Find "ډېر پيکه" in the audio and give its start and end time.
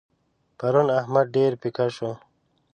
1.35-1.87